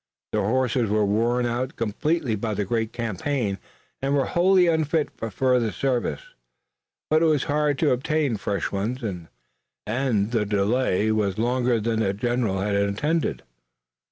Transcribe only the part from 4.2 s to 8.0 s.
wholly unfit for further service. But it was hard to